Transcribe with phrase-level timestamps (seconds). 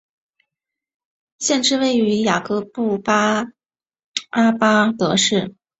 [1.37, 2.99] 县治位于雅各布
[4.31, 5.53] 阿巴德市。